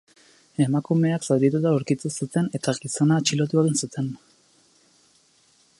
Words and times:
Emakumeak 0.63 1.27
zaurituta 1.33 1.73
aurkitu 1.73 2.11
zuten 2.15 2.49
eta 2.59 2.75
gizona 2.79 3.19
atxilotu 3.23 3.61
egin 3.65 3.79
zuten. 3.85 4.13